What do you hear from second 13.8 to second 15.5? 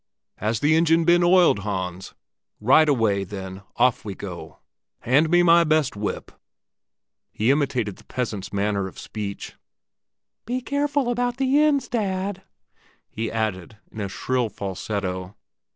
in a shrill falsetto.